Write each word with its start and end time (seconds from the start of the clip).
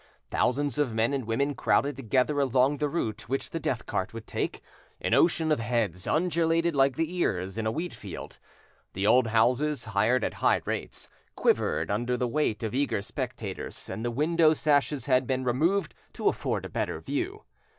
Thousands 0.31 0.79
of 0.79 0.95
men 0.95 1.13
and 1.13 1.25
women 1.25 1.53
crowded 1.53 1.95
together 1.95 2.39
along 2.39 2.77
the 2.77 2.89
route 2.89 3.29
which 3.29 3.51
the 3.51 3.59
death 3.59 3.85
cart 3.85 4.15
would 4.15 4.25
take; 4.25 4.63
an 4.99 5.13
ocean 5.13 5.51
of 5.51 5.59
heads 5.59 6.07
undulated 6.07 6.75
like 6.75 6.95
the 6.95 7.15
ears 7.17 7.55
in 7.55 7.67
a 7.67 7.71
wheatfield. 7.71 8.39
The 8.93 9.05
old 9.05 9.27
houses, 9.27 9.85
hired 9.85 10.23
at 10.23 10.33
high 10.33 10.63
rates, 10.65 11.07
quivered 11.35 11.91
under 11.91 12.17
the 12.17 12.27
weight 12.27 12.63
of 12.63 12.73
eager 12.73 13.03
spectators, 13.03 13.91
and 13.91 14.03
the 14.03 14.09
window 14.09 14.55
sashes 14.55 15.05
had 15.05 15.27
been 15.27 15.43
removed 15.43 15.93
to 16.13 16.27
afford 16.29 16.65
a 16.65 16.69
better 16.69 16.99
view. 16.99 17.43